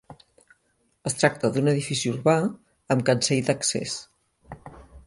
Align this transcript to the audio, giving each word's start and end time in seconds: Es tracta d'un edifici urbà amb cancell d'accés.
Es 1.09 1.17
tracta 1.23 1.51
d'un 1.57 1.69
edifici 1.75 2.15
urbà 2.15 2.35
amb 2.97 3.07
cancell 3.11 3.45
d'accés. 3.53 3.97